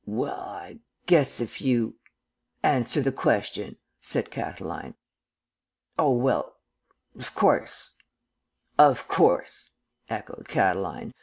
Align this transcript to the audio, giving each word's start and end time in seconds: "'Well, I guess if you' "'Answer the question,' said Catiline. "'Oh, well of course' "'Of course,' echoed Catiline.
"'Well, 0.07 0.33
I 0.41 0.79
guess 1.05 1.39
if 1.39 1.61
you' 1.61 1.99
"'Answer 2.63 3.01
the 3.03 3.11
question,' 3.11 3.77
said 3.99 4.31
Catiline. 4.31 4.95
"'Oh, 5.99 6.13
well 6.13 6.55
of 7.19 7.35
course' 7.35 7.97
"'Of 8.89 9.07
course,' 9.07 9.73
echoed 10.09 10.47
Catiline. 10.49 11.11